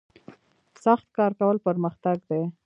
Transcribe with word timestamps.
سخت 0.83 1.07
کار 1.17 1.31
کول 1.39 1.57
پرمختګ 1.67 2.17
دی 2.29 2.41